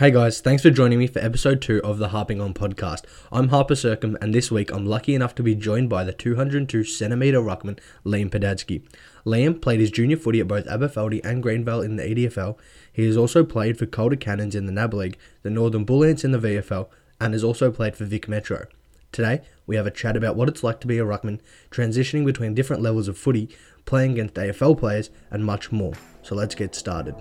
[0.00, 3.02] Hey guys, thanks for joining me for episode 2 of the Harping On podcast.
[3.30, 6.84] I'm Harper Circum, and this week I'm lucky enough to be joined by the 202
[6.84, 8.82] centimetre ruckman Liam Podhajski.
[9.26, 12.56] Liam played his junior footy at both Aberfeldy and Greenvale in the EDFL.
[12.90, 16.24] He has also played for Calder Cannons in the NAB League, the Northern Bull Ants
[16.24, 16.88] in the VFL,
[17.20, 18.68] and has also played for Vic Metro.
[19.12, 21.40] Today, we have a chat about what it's like to be a ruckman,
[21.70, 23.50] transitioning between different levels of footy,
[23.84, 25.92] playing against AFL players, and much more.
[26.22, 27.14] So let's get started.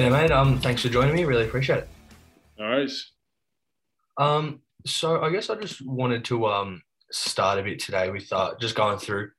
[0.00, 0.30] G'day, mate.
[0.30, 1.26] Um, thanks for joining me.
[1.26, 1.88] Really appreciate it.
[2.58, 2.90] All right.
[4.16, 6.80] Um, so I guess I just wanted to um
[7.12, 9.30] start a bit today with uh just going through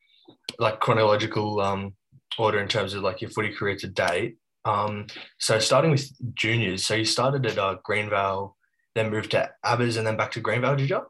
[0.60, 1.96] like chronological um
[2.38, 4.38] order in terms of like your footy career to date.
[4.64, 5.08] Um,
[5.40, 8.54] so starting with juniors, so you started at uh, Greenvale,
[8.94, 11.02] then moved to Abbas, and then back to Greenvale, did you?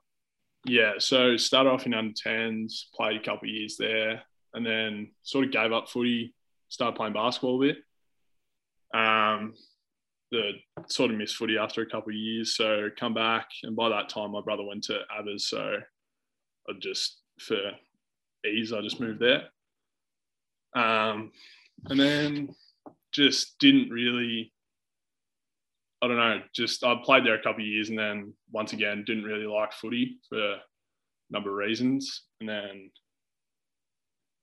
[0.64, 0.94] Yeah.
[0.98, 4.22] So started off in under 10s, played a couple of years there,
[4.54, 6.34] and then sort of gave up footy,
[6.70, 7.84] started playing basketball a bit.
[8.94, 9.54] Um,
[10.32, 10.54] the
[10.88, 14.10] sort of missed footy after a couple of years, so come back, and by that
[14.10, 15.76] time my brother went to Abbas, so
[16.70, 17.58] I just for
[18.46, 19.44] ease I just moved there.
[20.74, 21.32] Um,
[21.90, 22.56] and then
[23.12, 24.54] just didn't really.
[26.02, 26.42] I don't know.
[26.56, 29.74] Just I played there a couple of years, and then once again didn't really like
[29.74, 30.62] footy for a
[31.30, 32.90] number of reasons, and then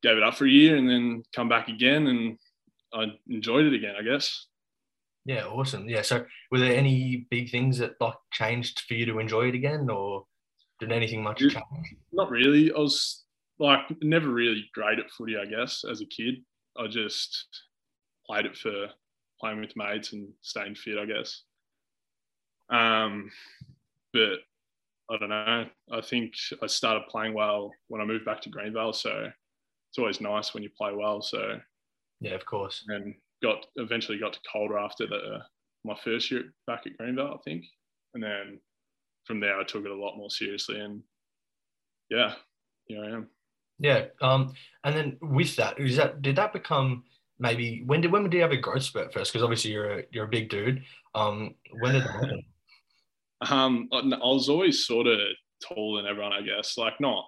[0.03, 2.39] gave it up for a year, and then come back again, and
[2.93, 3.95] I enjoyed it again.
[3.99, 4.47] I guess.
[5.25, 5.89] Yeah, awesome.
[5.89, 6.03] Yeah.
[6.03, 9.89] So were there any big things that like changed for you to enjoy it again,
[9.91, 10.25] or
[10.81, 11.51] did anything much Yeah.
[11.51, 11.95] change?
[12.13, 12.73] Not really.
[12.73, 13.25] I was
[13.59, 15.37] like never really great at footy.
[15.37, 16.37] I guess as a kid,
[16.79, 17.47] I just
[18.27, 18.89] played it for
[19.41, 20.99] playing with mates and staying fit.
[20.99, 21.43] I guess.
[22.71, 23.31] Um,
[24.13, 24.41] but
[25.11, 25.67] I don't know.
[25.93, 29.31] I think I started playing well when I moved back to Greenvale, so
[29.91, 31.23] it's always nice when you play well.
[31.23, 31.59] So
[32.21, 32.85] Yeah, of course.
[32.89, 35.39] and got eventually got to Calder after the
[35.85, 37.65] my first year back at Greenvale, I think,
[38.15, 38.61] and then
[39.25, 41.03] from there I took it a lot more seriously, and
[42.11, 42.35] yeah,
[42.87, 43.29] here I am.
[43.79, 44.07] Yeah.
[44.21, 44.53] Um,
[44.85, 47.05] and then with that, is that did that become
[47.39, 49.33] maybe when did when did you have a growth spurt first?
[49.33, 50.83] Because obviously you're a you're a big dude.
[51.15, 52.43] Um, when did that happen?
[53.43, 55.19] Um, I I was always sort of
[55.63, 56.77] taller than everyone, I guess.
[56.77, 57.25] Like not,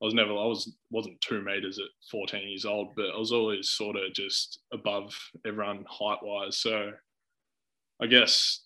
[0.00, 3.32] I was never, I was wasn't two meters at 14 years old, but I was
[3.32, 5.12] always sort of just above
[5.44, 6.58] everyone height wise.
[6.58, 6.92] So
[8.00, 8.64] I guess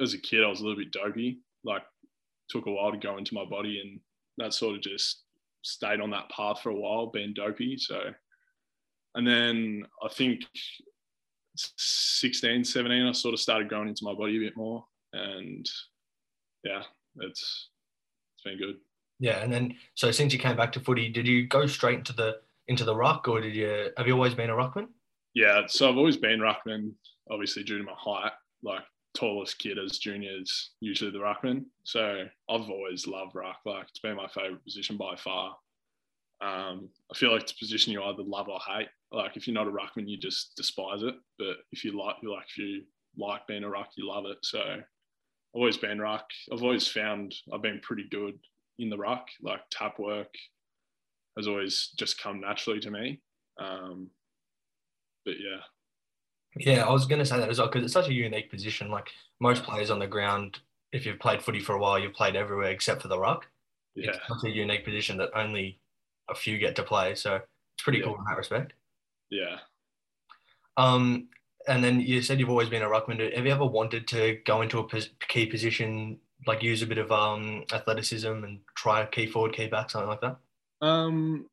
[0.00, 1.40] as a kid, I was a little bit dopey.
[1.64, 1.82] Like
[2.48, 4.00] took a while to go into my body, and
[4.38, 5.22] that sort of just
[5.62, 7.76] stayed on that path for a while, being dopey.
[7.76, 8.00] So,
[9.14, 10.40] and then I think
[11.56, 15.68] 16, 17, I sort of started growing into my body a bit more, and
[16.64, 16.82] yeah,
[17.20, 17.68] it's
[18.34, 18.76] it's been good.
[19.22, 22.12] Yeah, and then so since you came back to footy, did you go straight into
[22.12, 24.88] the into the ruck, or did you have you always been a ruckman?
[25.32, 26.92] Yeah, so I've always been ruckman,
[27.30, 28.32] obviously due to my height.
[28.64, 28.82] Like
[29.14, 31.66] tallest kid as juniors, usually the ruckman.
[31.84, 33.58] So I've always loved ruck.
[33.64, 35.56] Like it's been my favourite position by far.
[36.40, 38.88] Um, I feel like it's a position you either love or hate.
[39.12, 41.14] Like if you're not a ruckman, you just despise it.
[41.38, 42.82] But if you like, you like if you
[43.16, 44.38] like being a ruck, you love it.
[44.42, 44.82] So I've
[45.54, 46.26] always been ruck.
[46.52, 48.40] I've always found I've been pretty good
[48.78, 49.28] in the ruck.
[49.42, 50.34] Like tap work
[51.36, 53.20] has always just come naturally to me.
[53.58, 54.08] Um,
[55.24, 55.60] but yeah,
[56.56, 58.90] Yeah, I was going to say that as well because it's such a unique position.
[58.90, 59.08] Like
[59.40, 60.58] most players on the ground,
[60.92, 63.46] if you've played footy for a while, you've played everywhere except for the ruck.
[63.94, 65.80] yeah, It's such a unique position that only
[66.30, 67.14] a few get to play.
[67.14, 68.04] So it's pretty Yeah.
[68.06, 68.72] cool in that respect.
[69.30, 69.58] yeah.
[70.76, 71.28] Um,
[71.68, 73.34] and then you said you've always been a ruckman.
[73.36, 74.88] Have you ever wanted to go into a
[75.28, 79.90] key position, like use a bit of um, athleticism and try key forward, key back,
[79.90, 80.36] something like that?
[80.80, 81.46] Um,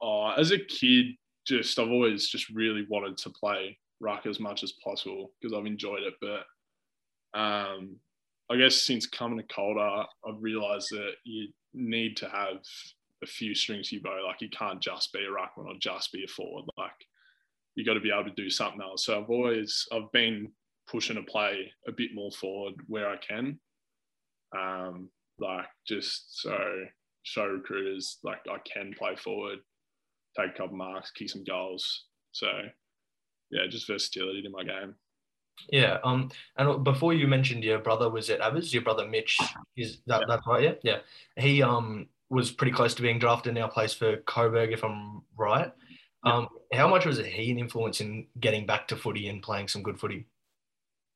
[0.00, 1.06] oh, as a kid,
[1.46, 5.66] just I've always just really wanted to play ruck as much as possible because I've
[5.66, 6.14] enjoyed it.
[6.20, 7.96] But um,
[8.50, 12.58] I guess since coming to Calder, I've realised that you need to have
[13.22, 14.24] a few strings to your bow.
[14.26, 16.64] Like you can't just be a ruckman or just be a forward.
[16.76, 16.90] Like
[17.74, 19.06] you got to be able to do something else.
[19.06, 20.52] So I've always I've been
[20.88, 23.58] pushing to play a bit more forward where I can.
[24.56, 25.08] Um,
[25.38, 26.56] like just so
[27.24, 29.60] show recruiters like I can play forward,
[30.38, 32.04] take a couple marks, kick some goals.
[32.32, 32.48] So
[33.50, 34.94] yeah, just versatility to my game.
[35.68, 35.98] Yeah.
[36.04, 36.30] Um.
[36.56, 39.38] And before you mentioned your brother was at Abbas, your brother Mitch
[39.76, 40.26] is that Yeah.
[40.28, 40.62] that's right?
[40.62, 40.74] Yeah.
[40.82, 40.98] Yeah.
[41.42, 43.54] He um was pretty close to being drafted.
[43.54, 45.70] Now plays for Coburg, if I'm right.
[46.24, 46.32] Yeah.
[46.32, 46.48] Um.
[46.72, 50.00] How much was he an influence in getting back to footy and playing some good
[50.00, 50.26] footy?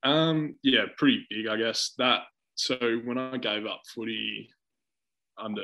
[0.02, 1.94] Um, yeah, pretty big, I guess.
[1.96, 2.24] That
[2.56, 4.50] so when I gave up footy
[5.38, 5.62] under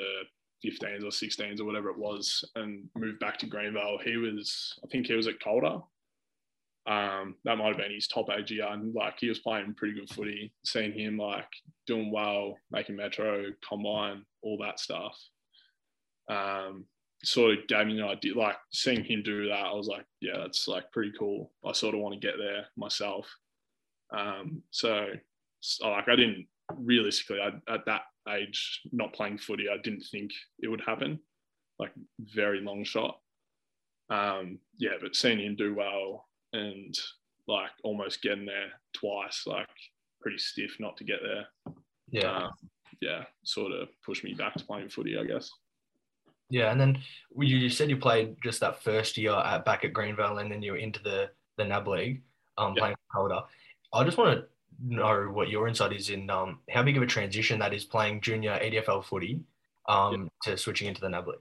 [0.64, 4.86] 15s or 16s or whatever it was and moved back to Greenvale, he was I
[4.88, 5.80] think he was at Calder.
[6.84, 9.94] Um, that might have been his top age year, and like he was playing pretty
[9.94, 10.52] good footy.
[10.64, 11.48] Seeing him like
[11.86, 15.16] doing well, making Metro, combine, all that stuff.
[16.28, 16.86] Um,
[17.24, 18.36] sort of gave me an idea.
[18.36, 21.52] Like seeing him do that, I was like, yeah, that's like pretty cool.
[21.64, 23.32] I sort of want to get there myself.
[24.14, 25.06] Um, so,
[25.62, 30.32] so like I didn't realistically I, at that age, not playing footy, I didn't think
[30.58, 31.18] it would happen.
[31.78, 33.18] Like very long shot.
[34.10, 36.94] Um, yeah, but seeing him do well and
[37.48, 39.68] like almost getting there twice, like
[40.20, 41.46] pretty stiff not to get there.
[42.10, 42.36] Yeah.
[42.36, 42.50] Um,
[43.00, 45.50] yeah, sort of pushed me back to playing footy, I guess.
[46.50, 46.98] Yeah, and then
[47.36, 50.72] you said you played just that first year at, back at Greenvale and then you
[50.72, 52.22] were into the the NAB league,
[52.58, 52.80] um, yeah.
[52.80, 53.40] playing Calder.
[53.92, 54.46] I just want to
[54.82, 58.20] know what your insight is in um, how big of a transition that is playing
[58.20, 59.40] junior ADFL footy
[59.88, 60.52] um, yeah.
[60.52, 61.38] to switching into the NAB league.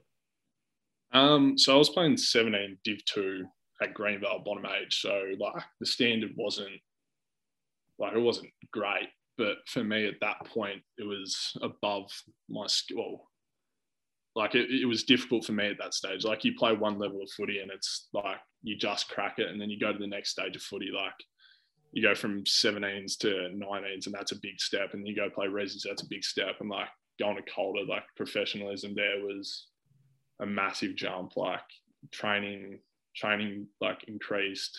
[1.13, 3.45] Um, so I was playing 17 Div 2
[3.81, 5.01] at Greenvale bottom age.
[5.01, 6.79] So like the standard wasn't
[7.99, 12.09] like it wasn't great, but for me at that point it was above
[12.49, 13.21] my skill
[14.35, 16.23] like it, it was difficult for me at that stage.
[16.23, 19.59] Like you play one level of footy and it's like you just crack it, and
[19.59, 20.89] then you go to the next stage of footy.
[20.93, 21.13] Like
[21.91, 24.93] you go from 17s to 19s, and that's a big step.
[24.93, 26.55] And you go play resis, that's a big step.
[26.59, 26.87] And like
[27.19, 29.67] going to Calder, like professionalism there was
[30.39, 31.35] a massive jump.
[31.35, 31.59] Like
[32.11, 32.79] training,
[33.15, 34.77] training like increased.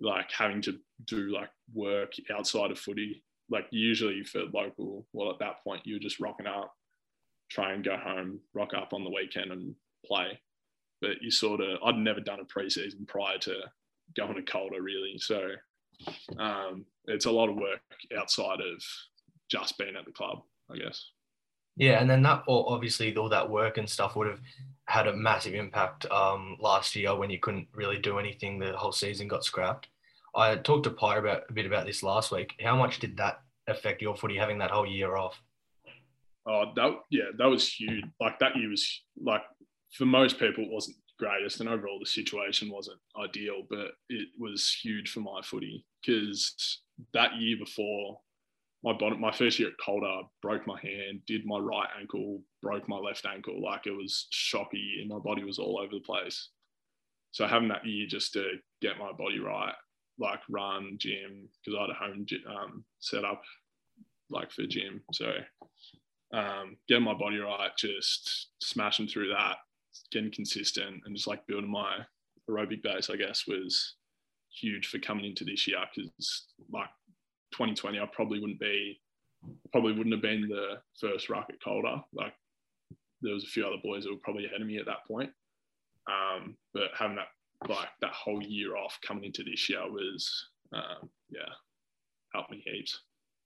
[0.00, 3.24] Like having to do like work outside of footy.
[3.50, 6.72] Like usually for local, well at that point you were just rocking up
[7.48, 9.74] try and go home, rock up on the weekend and
[10.04, 10.38] play.
[11.00, 13.54] But you sort of, I'd never done a preseason prior to
[14.16, 15.14] going to Calder really.
[15.18, 15.48] So
[16.38, 17.80] um, it's a lot of work
[18.16, 18.82] outside of
[19.50, 21.10] just being at the club, I guess.
[21.76, 24.40] Yeah, and then that obviously all that work and stuff would have
[24.86, 28.58] had a massive impact um, last year when you couldn't really do anything.
[28.58, 29.86] The whole season got scrapped.
[30.34, 32.54] I talked to Pi about a bit about this last week.
[32.60, 35.40] How much did that affect your footy having that whole year off?
[36.46, 38.04] Oh, that yeah, that was huge.
[38.20, 39.42] Like that year was like
[39.92, 44.76] for most people it wasn't greatest, and overall the situation wasn't ideal, but it was
[44.82, 46.80] huge for my footy because
[47.12, 48.18] that year before
[48.84, 52.88] my bottom, my first year at Calder, broke my hand, did my right ankle, broke
[52.88, 53.60] my left ankle.
[53.62, 56.50] Like it was shocky, and my body was all over the place.
[57.32, 59.74] So having that year just to get my body right,
[60.18, 63.42] like run, gym, because I had a home um, set up
[64.30, 65.02] like for gym.
[65.12, 65.32] So
[66.32, 69.56] um, getting my body right, just smashing through that,
[70.10, 71.98] getting consistent, and just like building my
[72.48, 73.94] aerobic base, I guess, was
[74.50, 76.88] huge for coming into this year because like
[77.52, 79.00] 2020, I probably wouldn't be,
[79.72, 82.02] probably wouldn't have been the first rocket at Calder.
[82.12, 82.34] Like
[83.22, 85.30] there was a few other boys that were probably ahead of me at that point.
[86.08, 87.28] Um, but having that
[87.68, 91.40] like that whole year off coming into this year was, um, yeah,
[92.32, 93.00] helped me heaps.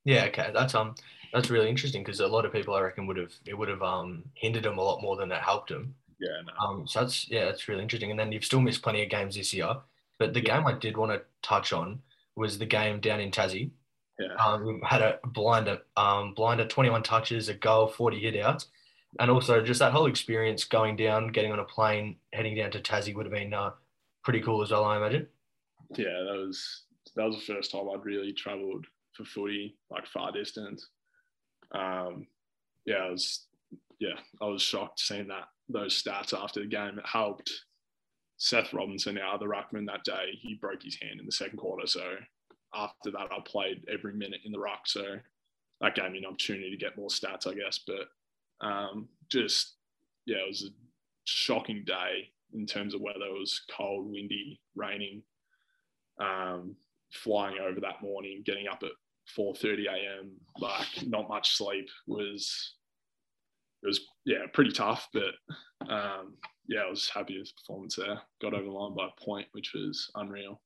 [0.05, 0.95] Yeah, okay, that's um,
[1.33, 3.83] that's really interesting because a lot of people I reckon would have it would have
[3.83, 5.95] um hindered them a lot more than it helped them.
[6.19, 6.41] Yeah.
[6.47, 6.67] No.
[6.67, 8.11] Um, so that's yeah, that's really interesting.
[8.11, 9.77] And then you've still missed plenty of games this year,
[10.19, 10.59] but the yeah.
[10.59, 12.01] game I did want to touch on
[12.37, 13.71] was the game down in Tassie.
[14.19, 14.35] Yeah.
[14.37, 18.67] Um, we had a blinder, um, blinder, 21 touches, a goal, 40 hitouts,
[19.19, 22.81] and also just that whole experience going down, getting on a plane, heading down to
[22.81, 23.71] Tassie would have been uh,
[24.23, 25.27] pretty cool as well, I imagine.
[25.97, 26.83] Yeah, that was
[27.17, 30.89] that was the first time I'd really travelled for footy, like far distance.
[31.73, 32.27] Um,
[32.87, 33.47] yeah, I was
[33.99, 36.99] yeah, I was shocked seeing that those stats after the game.
[36.99, 37.51] It helped
[38.43, 41.87] Seth Robinson, our other ruckman that day, he broke his hand in the second quarter.
[41.87, 42.17] So
[42.75, 44.87] after that, I played every minute in the ruck.
[44.87, 45.19] So
[45.81, 47.79] that gave me an opportunity to get more stats, I guess.
[47.87, 49.77] But um, just
[50.27, 50.71] yeah, it was a
[51.23, 53.27] shocking day in terms of weather.
[53.27, 55.23] It was cold, windy, raining.
[56.21, 56.75] Um,
[57.13, 58.91] flying over that morning, getting up at
[59.39, 60.33] 4:30 a.m.
[60.59, 62.75] Like not much sleep was
[63.83, 65.35] it was yeah pretty tough, but
[65.89, 66.35] um,
[66.69, 68.21] yeah, I was happy with the performance there.
[68.41, 70.61] Got over the line by a point, which was unreal.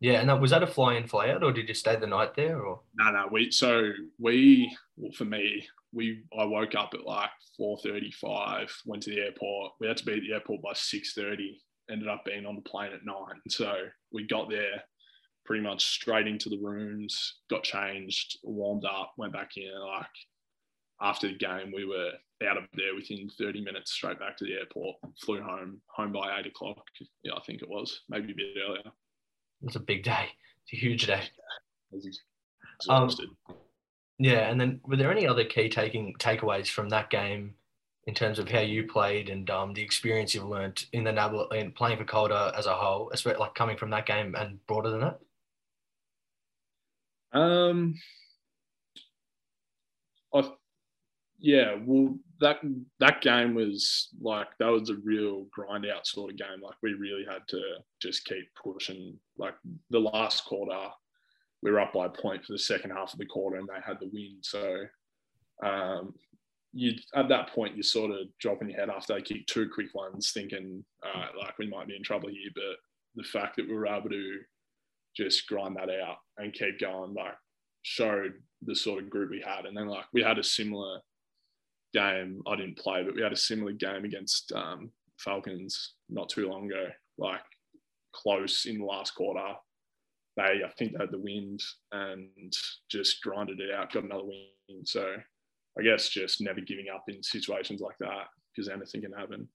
[0.00, 2.06] Yeah, and that, was that a fly in, fly out, or did you stay the
[2.06, 2.60] night there?
[2.60, 7.30] Or no, no, we so we well, for me we I woke up at like
[7.60, 9.72] 4:35, went to the airport.
[9.80, 11.60] We had to be at the airport by 6:30.
[11.90, 13.74] Ended up being on the plane at nine, so
[14.12, 14.82] we got there
[15.46, 19.72] pretty much straight into the rooms, got changed, warmed up, went back in.
[19.74, 20.06] Like
[21.00, 22.10] after the game, we were
[22.48, 26.38] out of there within 30 minutes, straight back to the airport, flew home, home by
[26.38, 26.82] eight o'clock.
[27.22, 28.92] Yeah, I think it was, maybe a bit earlier.
[29.62, 30.26] It's a big day.
[30.64, 31.22] It's a huge day.
[31.92, 32.20] It was.
[32.88, 33.10] Um,
[34.18, 37.54] yeah, and then were there any other key taking takeaways from that game
[38.06, 41.34] in terms of how you played and um, the experience you've learned in the NAB
[41.52, 44.90] and playing for Calder as a whole, especially like coming from that game and broader
[44.90, 45.20] than that?
[47.38, 47.94] Um,
[50.34, 50.50] I,
[51.40, 52.58] yeah, well, that
[52.98, 56.60] that game was like that was a real grind out sort of game.
[56.62, 57.60] Like we really had to
[58.02, 59.18] just keep pushing.
[59.36, 59.54] Like
[59.90, 60.88] the last quarter,
[61.62, 63.80] we were up by a point for the second half of the quarter, and they
[63.84, 64.38] had the win.
[64.42, 64.84] So,
[65.62, 66.14] um,
[66.72, 69.94] you at that point you're sort of dropping your head after they kick two quick
[69.94, 72.50] ones, thinking uh, like we might be in trouble here.
[72.54, 72.78] But
[73.14, 74.38] the fact that we were able to
[75.16, 77.36] just grind that out and keep going, like
[77.82, 79.66] showed the sort of group we had.
[79.66, 81.00] And then like we had a similar
[81.92, 82.42] game.
[82.46, 86.66] I didn't play, but we had a similar game against um, Falcons not too long
[86.66, 86.88] ago.
[87.18, 87.40] Like
[88.12, 89.54] close in the last quarter.
[90.36, 91.60] They, I think, they had the wind
[91.92, 92.52] and
[92.88, 94.84] just grinded it out, got another win.
[94.84, 95.16] So
[95.78, 99.48] I guess just never giving up in situations like that because anything can happen.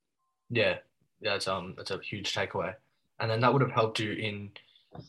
[0.49, 0.77] Yeah,
[1.21, 2.73] yeah, that's um, that's a huge takeaway,
[3.19, 4.51] and then that would have helped you in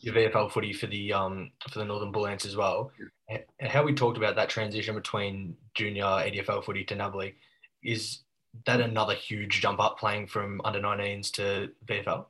[0.01, 2.91] your VFL footy for the um for the Northern Bull Ants as well.
[3.29, 7.35] And how we talked about that transition between junior ADFL footy to NAB League,
[7.83, 8.19] is
[8.65, 12.25] that another huge jump up playing from under 19s to VFL?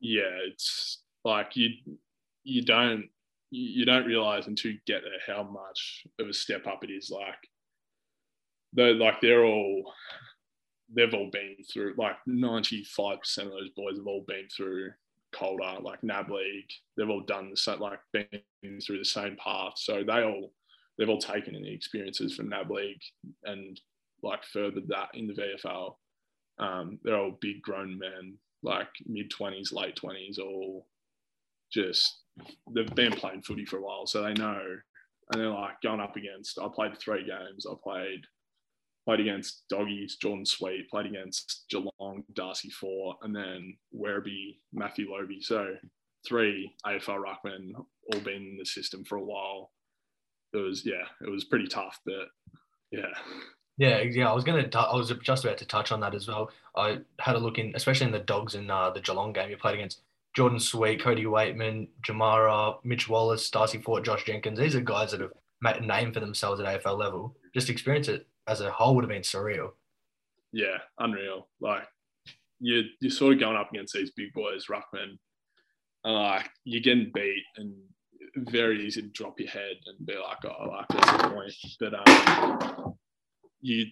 [0.00, 1.70] Yeah, it's like you
[2.44, 3.08] you don't
[3.50, 7.10] you don't realize until you get there how much of a step up it is.
[7.10, 7.48] Like
[8.72, 9.92] they're like they're all
[10.94, 14.90] they've all been through like 95% of those boys have all been through
[15.32, 16.70] Calder, like NAB League.
[16.96, 19.74] They've all done the same, like been through the same path.
[19.76, 20.52] So they all
[20.96, 23.02] they've all taken in the experiences from NAB League
[23.44, 23.80] and
[24.22, 25.94] like furthered that in the VFL.
[26.58, 30.86] Um, they're all big grown men, like mid twenties, late twenties, all
[31.72, 32.22] just
[32.74, 34.60] they've been playing footy for a while, so they know.
[35.30, 36.58] And they're like going up against.
[36.58, 37.66] I played three games.
[37.70, 38.22] I played
[39.08, 45.30] played against Doggies, Jordan Sweet, played against Geelong, Darcy Fort, and then Werribee, Matthew Lobe.
[45.40, 45.76] So
[46.26, 49.70] three AFL ruckmen, all been in the system for a while.
[50.52, 52.26] It was yeah, it was pretty tough, but
[52.90, 53.06] yeah.
[53.78, 54.30] Yeah, yeah.
[54.30, 54.68] I was gonna.
[54.74, 56.50] I was just about to touch on that as well.
[56.76, 59.48] I had a look in, especially in the Dogs and uh, the Geelong game.
[59.48, 60.02] You played against
[60.36, 64.58] Jordan Sweet, Cody Weightman, Jamarra, Mitch Wallis, Darcy Fort, Josh Jenkins.
[64.58, 67.34] These are guys that have made a name for themselves at AFL level.
[67.54, 69.70] Just experience it as a whole would have been surreal.
[70.52, 71.48] Yeah, unreal.
[71.60, 71.86] Like
[72.58, 75.18] you you're sort of going up against these big boys, Ruckman.
[76.04, 77.74] And like you're getting beat and
[78.36, 81.54] very easy to drop your head and be like, oh, like that's the point.
[81.80, 82.94] But um,
[83.60, 83.86] you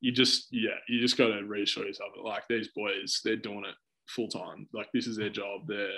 [0.00, 3.64] you just yeah, you just got to reassure yourself that like these boys, they're doing
[3.64, 3.74] it
[4.08, 4.68] full time.
[4.72, 5.62] Like this is their job.
[5.66, 5.88] They're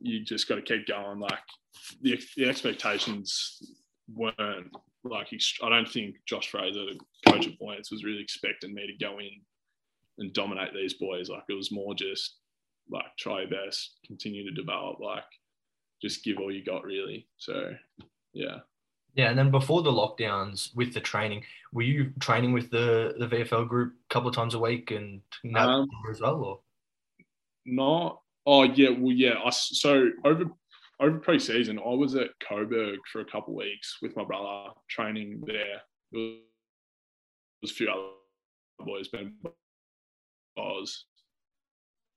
[0.00, 1.20] you just got to keep going.
[1.20, 1.38] Like
[2.00, 3.58] the the expectations
[4.12, 5.28] weren't like
[5.62, 6.84] I don't think Josh Fraser,
[7.26, 9.40] coach of Bull Ants, was really expecting me to go in
[10.18, 11.28] and dominate these boys.
[11.28, 12.36] Like it was more just
[12.90, 15.24] like try your best, continue to develop, like
[16.00, 17.26] just give all you got really.
[17.38, 17.74] So
[18.32, 18.58] yeah.
[19.14, 23.26] Yeah, and then before the lockdowns with the training, were you training with the the
[23.26, 25.20] VFL group a couple of times a week and
[25.54, 26.60] um, as well, or
[27.66, 28.20] not?
[28.46, 29.34] Oh yeah, well yeah.
[29.44, 30.46] I, so over
[31.00, 35.42] over pre-season, I was at Coburg for a couple of weeks with my brother training
[35.46, 35.82] there.
[36.12, 36.36] There
[37.62, 38.02] was a few other
[38.78, 39.34] boys, Ben
[40.56, 41.04] Boz,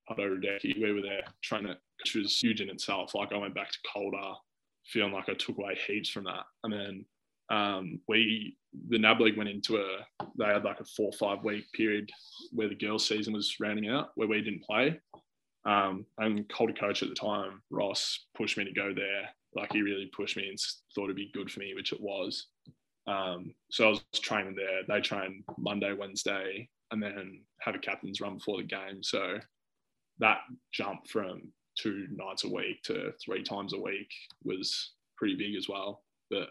[0.09, 0.81] Hutto Radecki.
[0.81, 3.15] We were there training, which was huge in itself.
[3.15, 4.33] Like I went back to Calder,
[4.85, 6.43] feeling like I took away heaps from that.
[6.63, 7.05] And then
[7.49, 8.57] um, we,
[8.89, 12.09] the NAB League went into a, they had like a four or five week period
[12.51, 14.99] where the girls' season was rounding out, where we didn't play.
[15.65, 19.29] Um, and Calder coach at the time, Ross, pushed me to go there.
[19.55, 20.59] Like he really pushed me and
[20.93, 22.47] thought it'd be good for me, which it was.
[23.07, 24.81] Um, so I was training there.
[24.87, 29.01] They train Monday, Wednesday, and then have a captain's run before the game.
[29.01, 29.39] So
[30.19, 30.39] that
[30.71, 34.09] jump from two nights a week to three times a week
[34.43, 36.03] was pretty big as well.
[36.29, 36.49] But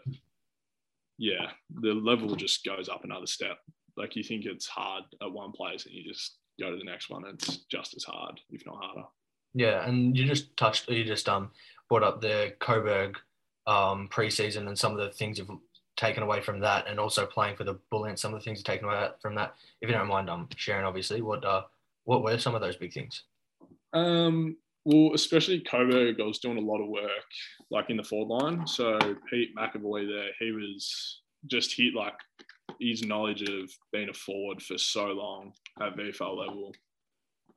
[1.17, 3.57] yeah, the level just goes up another step.
[3.97, 7.09] Like you think it's hard at one place and you just go to the next
[7.09, 7.23] one.
[7.25, 9.03] It's just as hard, if not harder.
[9.53, 11.51] Yeah, and you just touched, you just um
[11.89, 13.17] brought up the Coburg
[13.67, 15.49] um preseason and some of the things you've
[15.95, 18.21] taken away from that, and also playing for the Bull Ants.
[18.21, 19.55] Some of the things you've taken away from that.
[19.81, 21.63] If you don't mind, um, sharing obviously, what uh,
[22.03, 23.23] what were some of those big things?
[23.93, 27.09] Um, well, especially Coburg, I was doing a lot of work
[27.71, 28.67] like in the forward line.
[28.67, 32.13] So Pete McAvoy there, he was just hit like
[32.79, 36.73] his knowledge of being a forward for so long at VFL level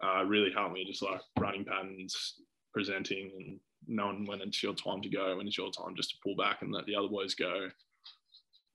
[0.05, 2.35] uh, really helped me just like running patterns,
[2.73, 6.17] presenting, and knowing when it's your time to go, when it's your time just to
[6.23, 7.69] pull back and let the other boys go.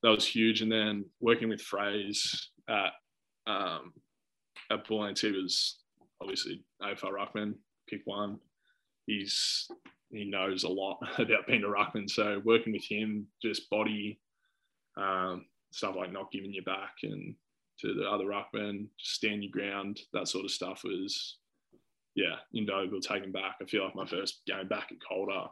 [0.02, 0.62] That was huge.
[0.62, 2.92] And then working with Fraze at
[3.48, 3.94] um,
[4.72, 5.80] at was
[6.22, 7.54] obviously AFL Ruckman,
[7.90, 8.40] pick one.
[9.06, 9.68] He's
[10.10, 12.10] he knows a lot about being a ruckman.
[12.10, 14.20] So working with him, just body
[14.96, 17.36] um, stuff like not giving you back and
[17.80, 21.38] to the other ruckman, just stand your ground, that sort of stuff was
[22.16, 23.56] yeah, invaluable taken back.
[23.62, 25.48] I feel like my first game back at Calder,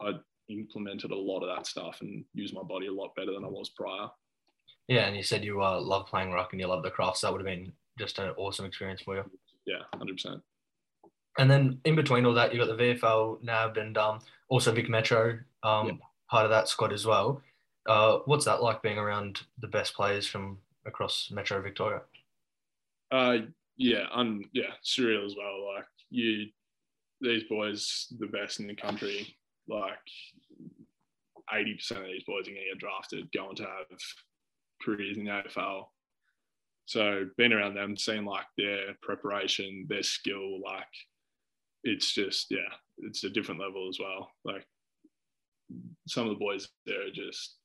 [0.00, 0.12] I
[0.48, 3.48] implemented a lot of that stuff and used my body a lot better than I
[3.48, 4.08] was prior.
[4.88, 6.92] Yeah, and you said you uh, love playing ruck and you love the.
[7.14, 9.24] So that would have been just an awesome experience for you.
[9.66, 10.42] Yeah, hundred percent.
[11.38, 14.88] And then in between all that, you got the VFL NAB and um, also Vic
[14.88, 15.92] Metro, um, yeah.
[16.30, 17.42] part of that squad as well.
[17.86, 22.02] Uh, what's that like being around the best players from across Metro Victoria?
[23.10, 23.38] Uh,
[23.76, 25.74] yeah, un, yeah, surreal as well.
[25.74, 26.46] Like you,
[27.20, 29.36] these boys, the best in the country.
[29.68, 29.98] Like
[31.54, 33.98] eighty percent of these boys are going to get drafted, going to have
[34.82, 35.86] careers in the AFL.
[36.86, 40.86] So being around them, seeing like their preparation, their skill, like
[41.82, 44.30] it's just yeah, it's a different level as well.
[44.44, 44.66] Like
[46.06, 47.56] some of the boys there are just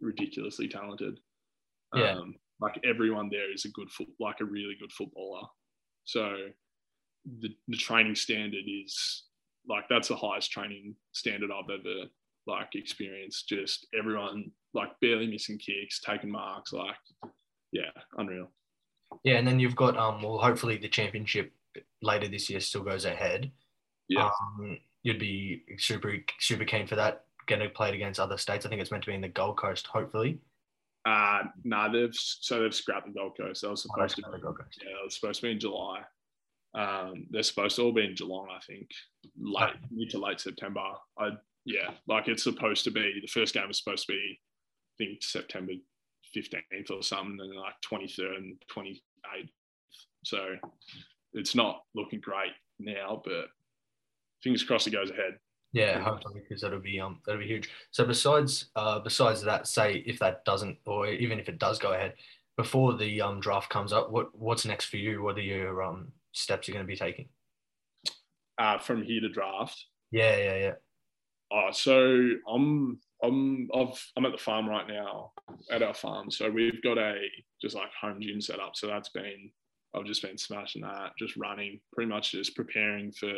[0.00, 1.18] ridiculously talented.
[1.94, 2.12] Yeah.
[2.12, 5.46] Um, like everyone there is a good foot, like a really good footballer.
[6.04, 6.36] So
[7.40, 9.24] the, the training standard is
[9.68, 12.08] like that's the highest training standard I've ever
[12.46, 13.48] like experienced.
[13.48, 16.94] Just everyone like barely missing kicks, taking marks, like
[17.72, 18.50] yeah, unreal.
[19.24, 21.52] Yeah, and then you've got um well hopefully the championship
[22.02, 23.50] later this year still goes ahead.
[24.08, 24.30] Yeah.
[24.58, 27.25] Um, you'd be super super keen for that.
[27.46, 28.66] Going to play it against other states.
[28.66, 30.40] I think it's meant to be in the Gold Coast, hopefully.
[31.06, 33.62] Uh, no, nah, they've so they've scrapped the Gold Coast.
[33.62, 34.80] That was supposed oh, to be, Gold Coast.
[34.82, 36.00] yeah, it was supposed to be in July.
[36.74, 38.88] Um, they're supposed to all be in Geelong, I think,
[39.40, 39.86] late oh.
[39.90, 40.80] mid to late September.
[41.18, 41.30] I
[41.64, 45.22] yeah, like it's supposed to be the first game is supposed to be, I think
[45.22, 45.72] September
[46.34, 49.02] fifteenth or something, and then like twenty third and twenty
[49.38, 49.50] eighth.
[50.24, 50.56] So
[51.34, 53.46] it's not looking great now, but
[54.42, 55.38] fingers crossed it goes ahead.
[55.72, 57.68] Yeah, hopefully because that'll be um that'll be huge.
[57.90, 61.92] So besides uh besides that, say if that doesn't or even if it does go
[61.92, 62.14] ahead,
[62.56, 65.22] before the um draft comes up, what what's next for you?
[65.22, 67.28] What are your um steps you're going to be taking?
[68.58, 69.84] Uh, from here to draft.
[70.10, 70.72] Yeah, yeah, yeah.
[71.50, 75.32] Uh, so I'm I'm I've I'm at the farm right now
[75.70, 76.30] at our farm.
[76.30, 77.14] So we've got a
[77.60, 78.72] just like home gym set up.
[78.74, 79.50] So that's been
[79.94, 83.32] I've just been smashing that, just running, pretty much just preparing for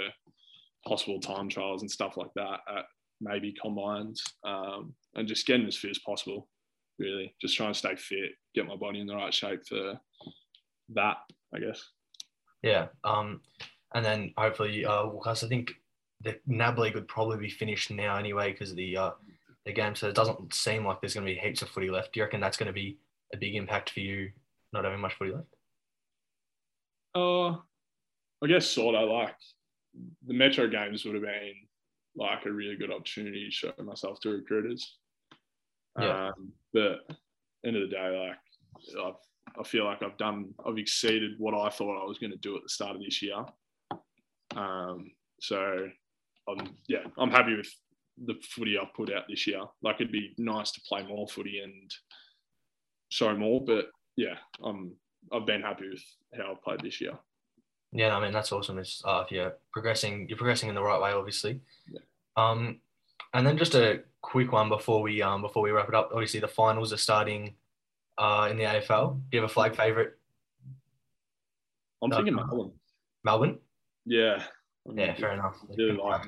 [0.88, 2.85] possible time trials and stuff like that at
[3.20, 6.48] maybe combines, um, and just getting as fit as possible.
[6.98, 10.01] Really, just trying to stay fit, get my body in the right shape for
[10.94, 11.16] that,
[11.55, 11.81] I guess.
[12.62, 13.40] Yeah, um,
[13.94, 15.72] and then hopefully, uh, because I think
[16.22, 19.11] the NAB league would probably be finished now anyway because of the uh,
[19.64, 19.94] the game.
[19.94, 22.12] So it doesn't seem like there's going to be heaps of footy left.
[22.12, 22.98] Do you reckon that's going to be
[23.33, 24.31] a big impact for you
[24.72, 25.55] not having much footy left?
[27.14, 27.51] Uh,
[28.42, 29.35] I guess sort of like
[30.27, 31.55] the Metro games would have been
[32.16, 34.96] like a really good opportunity to show myself to recruiters.
[35.98, 36.29] Yeah.
[36.29, 36.98] Um, but
[37.64, 39.14] end of the day, like I've,
[39.59, 42.57] I feel like I've done, I've exceeded what I thought I was going to do
[42.57, 43.44] at the start of this year.
[44.57, 45.88] Um, so
[46.48, 47.70] I'm, yeah, I'm happy with
[48.24, 49.62] the footy I've put out this year.
[49.83, 51.90] Like it'd be nice to play more footy and
[53.09, 54.92] show more, but yeah, I'm,
[55.33, 56.03] I've been happy with
[56.37, 57.18] how I've played this year.
[57.92, 58.79] Yeah, I mean that's awesome.
[58.79, 61.61] It's uh, if you're progressing, you're progressing in the right way, obviously.
[61.90, 62.01] Yeah.
[62.37, 62.81] Um,
[63.35, 66.11] and then just a quick one before we um before we wrap it up.
[66.12, 67.55] Obviously, the finals are starting
[68.18, 69.14] uh, in the AFL.
[69.14, 70.18] Do you have a flag favorite?
[72.03, 72.72] I'm thinking Melbourne.
[73.24, 73.59] Melbourne.
[74.05, 74.42] Yeah.
[74.94, 75.57] Yeah, fair enough.
[75.77, 76.22] Really like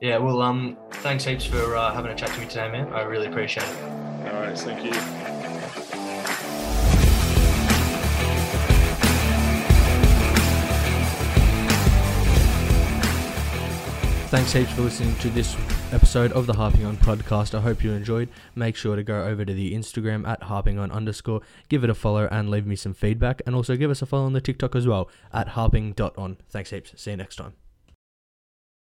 [0.00, 2.88] yeah, well, um, thanks heaps for uh, having a chat to me today, man.
[2.92, 3.82] I really appreciate it.
[3.82, 5.39] All right, thank you.
[14.30, 15.56] Thanks heaps for listening to this
[15.90, 17.52] episode of the Harping On podcast.
[17.52, 18.28] I hope you enjoyed.
[18.54, 21.94] Make sure to go over to the Instagram at harping on underscore, give it a
[21.94, 23.42] follow and leave me some feedback.
[23.44, 26.36] And also give us a follow on the TikTok as well at harping.on.
[26.48, 26.92] Thanks heaps.
[26.94, 27.54] See you next time.